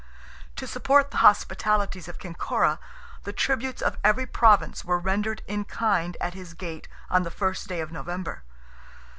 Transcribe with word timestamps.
To 0.55 0.65
support 0.65 1.11
the 1.11 1.17
hospitalities 1.21 2.07
of 2.07 2.17
Kinkora, 2.17 2.79
the 3.23 3.31
tributes 3.31 3.83
of 3.83 3.99
every 4.03 4.25
province 4.25 4.83
were 4.83 4.97
rendered 4.97 5.43
in 5.45 5.63
kind 5.63 6.17
at 6.19 6.33
his 6.33 6.55
gate, 6.55 6.87
on 7.11 7.21
the 7.21 7.29
first 7.29 7.67
day 7.67 7.81
of 7.81 7.91
November. 7.91 8.41